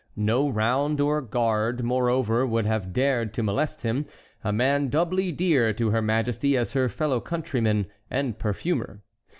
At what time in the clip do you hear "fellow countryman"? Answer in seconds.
6.89-7.85